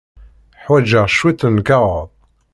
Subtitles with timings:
[0.63, 2.09] Ḥwajeɣ cwiṭ n lkaɣeḍ.